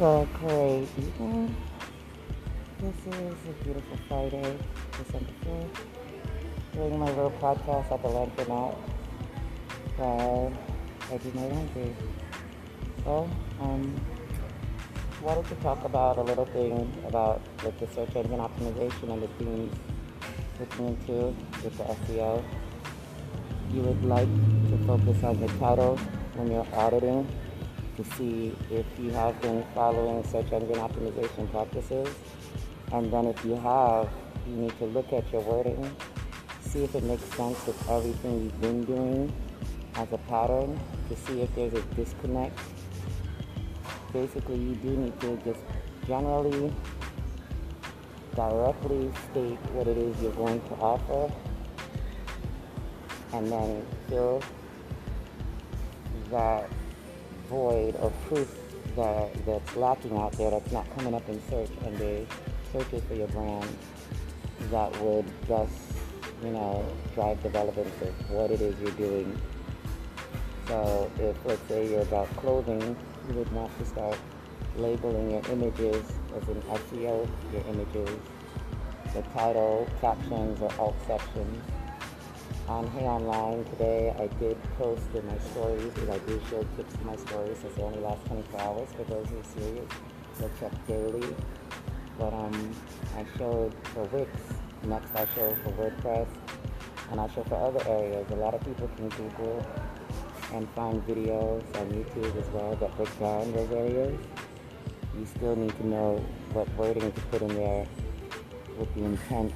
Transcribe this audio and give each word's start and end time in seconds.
Well, 0.00 0.26
great 0.40 0.88
evening. 0.98 1.54
This 2.80 3.14
is 3.14 3.36
a 3.48 3.52
beautiful 3.62 3.96
Friday, 4.08 4.58
December 4.90 5.30
4th. 5.46 5.76
Doing 6.72 6.98
my 6.98 7.06
little 7.06 7.30
podcast 7.30 7.92
at 7.92 8.02
the 8.02 8.08
Laundromat 8.08 8.74
while 9.96 10.52
I 11.12 11.16
do 11.16 11.30
my 11.34 11.46
laundry. 11.46 11.94
So, 13.04 13.30
um, 13.60 13.94
wanted 15.22 15.46
to 15.46 15.54
talk 15.62 15.84
about 15.84 16.18
a 16.18 16.22
little 16.22 16.46
thing 16.46 16.92
about 17.06 17.40
like 17.62 17.78
the 17.78 17.86
search 17.86 18.16
engine 18.16 18.40
optimization 18.40 19.12
and 19.12 19.22
the 19.22 19.28
themes 19.38 19.76
looking 20.58 20.88
into 20.88 21.36
with 21.62 21.78
the 21.78 21.84
SEO. 21.84 22.42
You 23.72 23.82
would 23.82 24.04
like 24.04 24.34
to 24.70 24.86
focus 24.88 25.22
on 25.22 25.38
the 25.38 25.46
title 25.58 25.98
when 26.34 26.50
you're 26.50 26.66
auditing 26.74 27.28
to 27.96 28.04
see 28.16 28.54
if 28.70 28.86
you 28.98 29.10
have 29.10 29.40
been 29.40 29.64
following 29.74 30.24
search 30.24 30.50
engine 30.52 30.76
optimization 30.76 31.50
practices. 31.50 32.08
And 32.92 33.12
then 33.12 33.26
if 33.26 33.44
you 33.44 33.54
have, 33.56 34.08
you 34.46 34.56
need 34.56 34.78
to 34.78 34.86
look 34.86 35.12
at 35.12 35.30
your 35.32 35.42
wording, 35.42 35.96
see 36.60 36.84
if 36.84 36.94
it 36.94 37.04
makes 37.04 37.24
sense 37.36 37.66
with 37.66 37.90
everything 37.90 38.44
you've 38.44 38.60
been 38.60 38.84
doing 38.84 39.32
as 39.96 40.12
a 40.12 40.18
pattern 40.18 40.78
to 41.08 41.16
see 41.16 41.40
if 41.40 41.54
there's 41.54 41.74
a 41.74 41.82
disconnect. 41.94 42.58
Basically, 44.12 44.58
you 44.58 44.74
do 44.76 44.90
need 44.90 45.20
to 45.20 45.36
just 45.38 45.60
generally 46.06 46.72
directly 48.34 49.10
state 49.30 49.58
what 49.72 49.86
it 49.86 49.96
is 49.96 50.20
you're 50.20 50.32
going 50.32 50.60
to 50.62 50.74
offer 50.74 51.32
and 53.32 53.50
then 53.50 53.86
fill 54.08 54.42
that 56.30 56.68
void 57.48 57.96
of 57.96 58.12
proof 58.28 58.48
that 58.96 59.46
that's 59.46 59.76
lacking 59.76 60.16
out 60.18 60.32
there 60.32 60.50
that's 60.50 60.72
not 60.72 60.88
coming 60.96 61.14
up 61.14 61.28
in 61.28 61.40
search 61.48 61.70
and 61.84 61.96
they 61.98 62.26
searches 62.72 63.02
for 63.04 63.14
your 63.14 63.28
brand 63.28 63.68
that 64.70 64.90
would 65.00 65.26
just 65.46 65.92
you 66.42 66.50
know 66.50 66.84
drive 67.14 67.42
the 67.42 67.50
relevance 67.50 67.94
of 68.02 68.30
what 68.30 68.50
it 68.50 68.60
is 68.60 68.78
you're 68.80 68.90
doing. 68.92 69.38
So 70.66 71.10
if 71.18 71.36
let's 71.44 71.66
say 71.68 71.90
you're 71.90 72.02
about 72.02 72.34
clothing 72.36 72.96
you 73.28 73.34
would 73.34 73.50
want 73.52 73.76
to 73.78 73.84
start 73.84 74.18
labeling 74.76 75.30
your 75.30 75.42
images 75.50 76.04
as 76.36 76.48
an 76.48 76.62
SEO 76.62 77.28
your 77.52 77.62
images 77.68 78.18
the 79.14 79.22
title 79.34 79.88
captions 80.00 80.60
or 80.60 80.72
alt 80.78 80.96
sections 81.06 81.62
on 82.68 82.86
Hey 82.88 83.04
Online 83.04 83.62
today, 83.64 84.14
I 84.18 84.26
did 84.38 84.56
post 84.78 85.02
in 85.14 85.26
my 85.26 85.36
stories 85.50 85.92
because 85.92 86.08
I 86.08 86.18
do 86.20 86.40
share 86.48 86.64
tips 86.76 86.94
in 86.94 87.06
my 87.06 87.16
stories 87.16 87.58
since 87.58 87.74
they 87.74 87.82
only 87.82 87.98
last 88.00 88.24
24 88.26 88.60
hours 88.60 88.88
for 88.96 89.04
those 89.04 89.26
who 89.28 89.38
are 89.38 89.44
serious. 89.44 89.88
They'll 90.38 90.50
check 90.58 90.86
daily. 90.86 91.34
But 92.18 92.32
um, 92.32 92.74
I 93.16 93.26
showed 93.36 93.74
for 93.92 94.04
Wix, 94.04 94.30
next 94.84 95.14
I 95.14 95.26
showed 95.34 95.58
for 95.58 95.70
WordPress, 95.72 96.28
and 97.10 97.20
I 97.20 97.28
show 97.28 97.44
for 97.44 97.56
other 97.56 97.86
areas. 97.86 98.30
A 98.30 98.36
lot 98.36 98.54
of 98.54 98.64
people 98.64 98.88
can 98.96 99.08
Google 99.10 99.66
and 100.52 100.68
find 100.70 101.06
videos 101.06 101.62
on 101.80 101.90
YouTube 101.90 102.36
as 102.40 102.48
well 102.50 102.76
that 102.76 102.96
break 102.96 103.18
down 103.18 103.52
those 103.52 103.70
areas. 103.72 104.18
You 105.18 105.26
still 105.26 105.56
need 105.56 105.76
to 105.76 105.86
know 105.86 106.24
what 106.52 106.68
wording 106.76 107.12
to 107.12 107.20
put 107.22 107.42
in 107.42 107.54
there 107.54 107.86
with 108.78 108.94
the 108.94 109.04
intent 109.04 109.52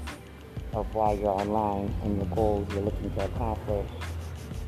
of 0.75 0.95
why 0.95 1.13
you're 1.13 1.31
online 1.31 1.95
and 2.03 2.17
your 2.17 2.27
goals 2.35 2.67
you're 2.73 2.83
looking 2.83 3.11
to 3.15 3.25
accomplish 3.25 3.89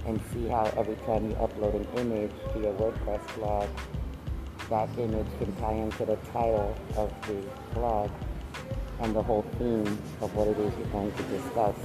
and 0.06 0.20
see 0.32 0.48
how 0.48 0.64
every 0.76 0.96
time 1.06 1.28
you 1.28 1.36
upload 1.36 1.74
an 1.74 1.86
image 1.98 2.32
to 2.52 2.60
your 2.60 2.72
WordPress 2.74 3.34
blog, 3.36 3.68
that 4.70 4.88
image 4.98 5.26
can 5.38 5.54
tie 5.56 5.72
into 5.72 6.04
the 6.04 6.16
title 6.32 6.76
of 6.96 7.12
the 7.26 7.44
blog 7.74 8.10
and 9.00 9.14
the 9.14 9.22
whole 9.22 9.42
theme 9.58 9.98
of 10.20 10.34
what 10.34 10.48
it 10.48 10.58
is 10.58 10.72
you're 10.78 10.86
going 10.88 11.12
to 11.12 11.22
discuss. 11.24 11.76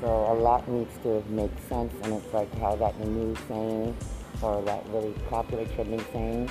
So 0.00 0.08
a 0.08 0.34
lot 0.34 0.68
needs 0.68 0.96
to 1.04 1.22
make 1.28 1.52
sense 1.68 1.92
and 2.02 2.14
it's 2.14 2.34
like 2.34 2.52
how 2.58 2.74
that 2.76 2.98
new 3.00 3.36
saying 3.48 3.96
or 4.42 4.60
that 4.62 4.84
really 4.88 5.14
popular 5.30 5.64
trending 5.66 6.04
saying, 6.12 6.50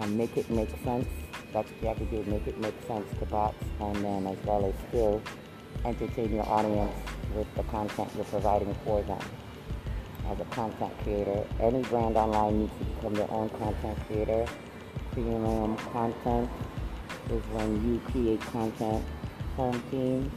um, 0.00 0.16
make 0.16 0.36
it 0.36 0.50
make 0.50 0.70
sense. 0.82 1.08
That's 1.52 1.70
what 1.70 1.82
you 1.82 1.88
have 1.88 1.98
to 1.98 2.04
do, 2.06 2.28
make 2.28 2.46
it 2.48 2.58
make 2.58 2.74
sense 2.86 3.06
to 3.20 3.26
bots 3.26 3.64
and 3.80 3.96
then 3.96 4.26
as 4.26 4.38
well 4.44 4.66
as 4.66 4.74
still 4.88 5.22
entertain 5.84 6.34
your 6.34 6.48
audience 6.48 6.96
with 7.34 7.52
the 7.54 7.62
content 7.64 8.10
you're 8.16 8.24
providing 8.26 8.74
for 8.84 9.02
them. 9.02 9.20
As 10.30 10.40
a 10.40 10.44
content 10.46 10.92
creator, 11.02 11.44
any 11.60 11.82
brand 11.82 12.16
online 12.16 12.60
needs 12.60 12.72
to 12.78 12.84
become 12.84 13.14
their 13.14 13.30
own 13.30 13.50
content 13.50 13.98
creator. 14.06 14.46
Premium 15.12 15.76
content 15.76 16.48
is 17.30 17.42
when 17.52 17.70
you 17.86 18.00
create 18.10 18.40
content 18.40 19.04
home 19.56 19.82
team 19.90 20.30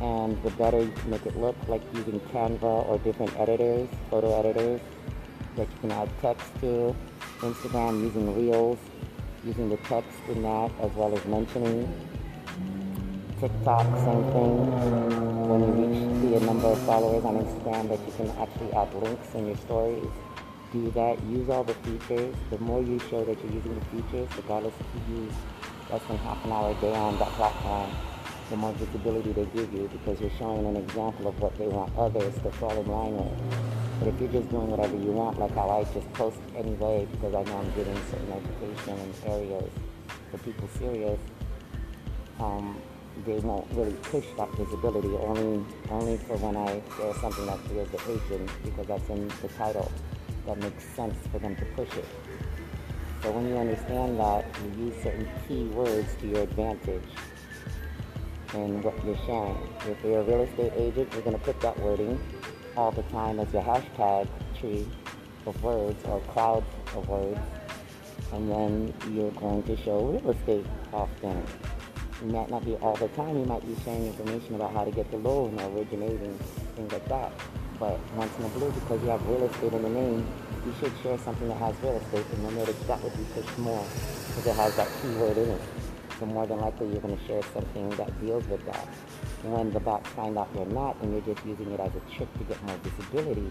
and 0.00 0.42
the 0.42 0.50
better 0.50 0.80
you 0.80 0.92
can 0.96 1.10
make 1.10 1.24
it 1.26 1.36
look 1.36 1.56
like 1.68 1.82
using 1.94 2.20
Canva 2.32 2.88
or 2.88 2.98
different 2.98 3.38
editors, 3.38 3.88
photo 4.10 4.38
editors 4.38 4.80
that 5.56 5.68
you 5.70 5.78
can 5.80 5.92
add 5.92 6.08
text 6.20 6.48
to. 6.60 6.94
Instagram 7.40 8.02
using 8.02 8.36
Reels, 8.36 8.78
using 9.44 9.68
the 9.68 9.76
text 9.78 10.10
in 10.28 10.42
that 10.42 10.70
as 10.80 10.92
well 10.92 11.16
as 11.16 11.24
mentioning 11.24 11.92
TikTok, 13.42 13.84
same 13.98 14.22
thing. 14.30 15.48
When 15.50 15.60
you 15.66 16.30
reach 16.30 16.40
a 16.40 16.46
number 16.46 16.68
of 16.68 16.78
followers 16.82 17.24
on 17.24 17.42
Instagram 17.42 17.88
that 17.88 17.98
you 18.06 18.12
can 18.14 18.30
actually 18.38 18.72
add 18.72 18.94
links 18.94 19.34
in 19.34 19.48
your 19.48 19.56
stories, 19.56 20.06
do 20.72 20.92
that. 20.92 21.20
Use 21.24 21.48
all 21.50 21.64
the 21.64 21.74
features. 21.82 22.36
The 22.50 22.58
more 22.58 22.80
you 22.80 23.00
show 23.10 23.24
that 23.24 23.36
you're 23.42 23.52
using 23.52 23.74
the 23.74 23.84
features, 23.86 24.28
regardless 24.36 24.72
if 24.78 24.86
you 24.94 25.24
use 25.24 25.32
less 25.90 26.02
than 26.06 26.18
half 26.18 26.44
an 26.44 26.52
hour 26.52 26.70
a 26.70 26.80
day 26.80 26.94
on 26.94 27.18
that 27.18 27.30
platform, 27.30 27.90
the 28.48 28.56
more 28.56 28.72
visibility 28.74 29.32
they 29.32 29.46
give 29.46 29.74
you 29.74 29.90
because 29.90 30.20
you're 30.20 30.38
showing 30.38 30.64
an 30.64 30.76
example 30.76 31.26
of 31.26 31.40
what 31.40 31.58
they 31.58 31.66
want 31.66 31.92
others 31.98 32.32
to 32.44 32.50
fall 32.52 32.70
in 32.70 32.86
line 32.86 33.16
with. 33.16 33.58
But 33.98 34.06
if 34.06 34.20
you're 34.20 34.30
just 34.40 34.50
doing 34.50 34.70
whatever 34.70 34.96
you 34.96 35.10
want, 35.10 35.40
like 35.40 35.54
how 35.56 35.68
I 35.68 35.82
just 35.92 36.12
post 36.12 36.38
anyway 36.54 37.08
because 37.10 37.34
I 37.34 37.42
know 37.42 37.58
I'm 37.58 37.72
getting 37.74 37.98
certain 38.06 38.38
education 38.38 39.00
in 39.02 39.32
areas 39.32 39.70
for 40.30 40.38
people 40.38 40.68
serious, 40.78 41.18
um, 42.38 42.80
they 43.26 43.38
won't 43.40 43.66
really 43.72 43.94
push 44.10 44.24
that 44.36 44.50
visibility 44.56 45.08
only 45.08 45.64
only 45.90 46.16
for 46.18 46.36
when 46.38 46.56
I 46.56 46.82
share 46.96 47.14
something 47.20 47.46
that 47.46 47.60
feels 47.68 47.90
the 47.90 47.98
patient 47.98 48.50
because 48.64 48.86
that's 48.86 49.08
in 49.08 49.28
the 49.28 49.48
title 49.56 49.90
that 50.46 50.58
makes 50.58 50.84
sense 50.96 51.16
for 51.30 51.38
them 51.38 51.54
to 51.56 51.64
push 51.76 51.92
it. 51.96 52.06
So 53.22 53.30
when 53.30 53.48
you 53.48 53.56
understand 53.56 54.18
that, 54.18 54.44
you 54.64 54.86
use 54.86 55.02
certain 55.02 55.28
key 55.46 55.64
words 55.66 56.08
to 56.20 56.26
your 56.26 56.42
advantage 56.42 57.06
in 58.54 58.82
what 58.82 58.94
you're 59.04 59.16
sharing. 59.24 59.56
If 59.86 60.02
you're 60.02 60.20
a 60.20 60.24
real 60.24 60.42
estate 60.42 60.72
agent, 60.74 61.12
you're 61.12 61.22
going 61.22 61.38
to 61.38 61.44
put 61.44 61.60
that 61.60 61.78
wording 61.78 62.18
all 62.76 62.90
the 62.90 63.02
time 63.04 63.38
as 63.38 63.52
your 63.52 63.62
hashtag 63.62 64.26
tree 64.58 64.86
of 65.46 65.62
words 65.62 66.02
or 66.04 66.20
cloud 66.32 66.64
of 66.96 67.08
words, 67.08 67.40
and 68.32 68.50
then 68.50 68.94
you're 69.12 69.30
going 69.32 69.62
to 69.64 69.76
show 69.84 70.04
real 70.06 70.30
estate 70.30 70.66
often. 70.92 71.44
It 72.22 72.28
might 72.28 72.50
not 72.50 72.64
be 72.64 72.76
all 72.76 72.94
the 72.94 73.08
time. 73.08 73.36
You 73.36 73.44
might 73.46 73.66
be 73.66 73.74
sharing 73.82 74.06
information 74.06 74.54
about 74.54 74.72
how 74.72 74.84
to 74.84 74.92
get 74.92 75.10
the 75.10 75.16
loan 75.16 75.58
or 75.58 75.76
originating, 75.76 76.38
things 76.76 76.92
like 76.92 77.08
that. 77.08 77.32
But 77.80 77.98
once 78.14 78.30
in 78.38 78.44
a 78.44 78.48
blue, 78.50 78.70
because 78.70 79.02
you 79.02 79.08
have 79.08 79.26
real 79.26 79.42
estate 79.42 79.72
in 79.72 79.82
the 79.82 79.88
name, 79.88 80.24
you 80.64 80.72
should 80.78 80.92
share 81.02 81.18
something 81.18 81.48
that 81.48 81.56
has 81.56 81.74
real 81.82 81.96
estate, 81.96 82.24
and 82.32 82.42
you'll 82.42 82.52
notice 82.52 82.76
that 82.86 83.02
would 83.02 83.16
be 83.16 83.24
pushed 83.34 83.58
more 83.58 83.84
because 84.28 84.46
it 84.46 84.54
has 84.54 84.76
that 84.76 84.88
keyword 85.02 85.36
in 85.36 85.48
it. 85.48 85.60
So 86.20 86.26
more 86.26 86.46
than 86.46 86.60
likely, 86.60 86.90
you're 86.90 87.00
going 87.00 87.18
to 87.18 87.26
share 87.26 87.42
something 87.52 87.90
that 87.90 88.20
deals 88.20 88.46
with 88.46 88.64
that. 88.66 88.86
When 89.42 89.72
the 89.72 89.80
bots 89.80 90.08
find 90.10 90.38
out 90.38 90.48
you're 90.54 90.64
not, 90.66 91.02
and 91.02 91.12
you're 91.12 91.34
just 91.34 91.44
using 91.44 91.72
it 91.72 91.80
as 91.80 91.90
a 91.90 92.16
trick 92.16 92.32
to 92.38 92.44
get 92.44 92.62
more 92.62 92.76
visibility, 92.84 93.50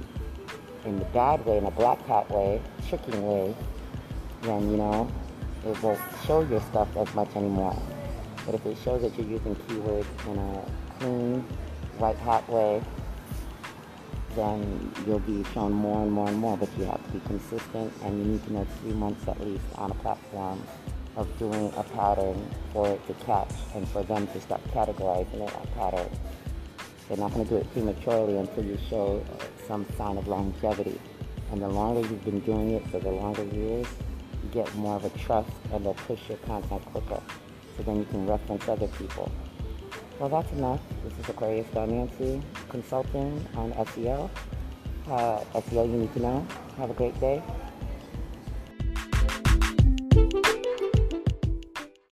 in 0.86 0.98
the 0.98 1.06
bad 1.06 1.46
way, 1.46 1.58
in 1.58 1.66
a 1.66 1.72
black 1.72 2.02
hat 2.08 2.32
way, 2.32 2.62
tricking 2.88 3.22
way, 3.22 3.54
then 4.44 4.72
you 4.72 4.78
know 4.78 5.12
it 5.66 5.84
won't 5.84 6.00
show 6.26 6.40
your 6.40 6.62
stuff 6.62 6.88
as 6.96 7.14
much 7.14 7.36
anymore. 7.36 7.78
But 8.46 8.56
if 8.56 8.66
it 8.66 8.78
shows 8.84 9.02
that 9.04 9.18
you're 9.18 9.28
using 9.28 9.56
keywords 9.56 10.06
in 10.28 10.38
a 10.38 10.66
clean, 11.00 11.42
white 11.98 12.18
hat 12.18 12.48
way, 12.50 12.82
then 14.36 14.92
you'll 15.06 15.20
be 15.20 15.44
shown 15.54 15.72
more 15.72 16.02
and 16.02 16.12
more 16.12 16.28
and 16.28 16.38
more. 16.38 16.58
But 16.58 16.70
you 16.78 16.86
have 16.86 17.04
to 17.06 17.12
be 17.12 17.20
consistent 17.28 17.94
and 18.04 18.18
you 18.18 18.32
need 18.32 18.44
to 18.48 18.54
know 18.54 18.68
three 18.82 18.94
months 18.94 19.28
at 19.28 19.40
least 19.42 19.64
on 19.76 19.92
a 19.92 19.96
platform 19.96 20.62
of 21.18 21.28
doing 21.38 21.72
a 21.76 21.84
pattern 21.84 22.50
for 22.74 22.88
it 22.88 23.06
to 23.08 23.14
catch 23.26 23.52
and 23.76 23.88
for 23.90 24.02
them 24.04 24.26
to 24.28 24.42
start 24.42 24.64
categorizing 24.72 25.42
it 25.48 25.54
as 25.54 25.66
pattern. 25.76 26.10
They're 27.08 27.18
not 27.18 27.34
going 27.34 27.46
to 27.46 27.50
do 27.50 27.58
it 27.58 27.72
prematurely 27.74 28.38
until 28.38 28.64
you 28.64 28.78
show 28.90 29.24
some 29.68 29.86
sign 29.98 30.18
of 30.18 30.28
longevity. 30.28 31.00
And 31.52 31.62
the 31.62 31.68
longer 31.68 32.00
you've 32.00 32.24
been 32.24 32.40
doing 32.40 32.72
it 32.72 32.88
for 32.88 33.00
the 33.00 33.12
longer 33.12 33.44
years, 33.44 33.86
you 34.42 34.50
get 34.52 34.74
more 34.76 34.96
of 34.96 35.04
a 35.04 35.10
trust 35.20 35.52
and 35.74 35.86
they'll 35.86 35.94
push 35.94 36.30
your 36.30 36.38
content 36.40 36.84
quicker 36.86 37.22
so 37.82 37.92
then 37.92 38.00
you 38.00 38.06
can 38.06 38.28
reference 38.28 38.68
other 38.68 38.88
people. 38.88 39.32
Well, 40.20 40.30
that's 40.30 40.52
enough. 40.52 40.80
This 41.04 41.14
is 41.18 41.30
Aquarius 41.30 41.66
Nancy 41.74 42.42
consulting 42.70 43.44
on 43.56 43.74
SEO. 43.74 44.30
Uh, 45.08 45.40
SEO 45.56 45.90
you 45.90 45.98
need 45.98 46.14
to 46.14 46.20
know. 46.20 46.46
Have 46.78 46.92
a 46.92 46.94
great 46.94 47.20
day. 47.20 47.42